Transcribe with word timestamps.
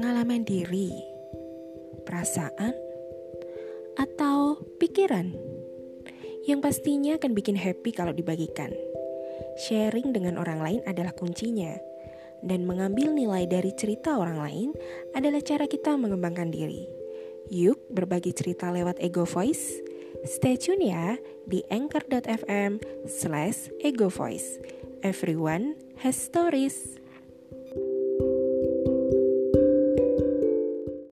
pengalaman 0.00 0.48
diri, 0.48 0.88
perasaan, 2.08 2.72
atau 4.00 4.56
pikiran 4.80 5.28
yang 6.48 6.64
pastinya 6.64 7.20
akan 7.20 7.36
bikin 7.36 7.52
happy 7.52 7.92
kalau 7.92 8.16
dibagikan. 8.16 8.72
Sharing 9.60 10.16
dengan 10.16 10.40
orang 10.40 10.64
lain 10.64 10.80
adalah 10.88 11.12
kuncinya, 11.12 11.76
dan 12.40 12.64
mengambil 12.64 13.12
nilai 13.12 13.44
dari 13.44 13.76
cerita 13.76 14.16
orang 14.16 14.40
lain 14.40 14.68
adalah 15.12 15.44
cara 15.44 15.68
kita 15.68 15.92
mengembangkan 16.00 16.48
diri. 16.48 16.88
Yuk, 17.52 17.92
berbagi 17.92 18.32
cerita 18.32 18.72
lewat 18.72 19.04
Ego 19.04 19.28
Voice. 19.28 19.84
Stay 20.24 20.56
tune 20.56 20.80
ya 20.80 21.20
di 21.44 21.60
anchor.fm 21.68 22.80
slash 23.04 23.68
ego 23.84 24.08
voice. 24.08 24.56
Everyone 25.04 25.76
has 26.00 26.16
stories. 26.16 26.99